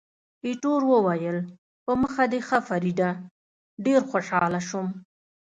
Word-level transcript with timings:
ایټور 0.45 0.81
وویل، 0.91 1.37
په 1.85 1.91
مخه 2.01 2.23
دې 2.31 2.39
ښه 2.47 2.59
فریډه، 2.67 3.09
ډېر 3.85 4.01
خوشاله 4.11 4.59
شوم. 4.67 4.87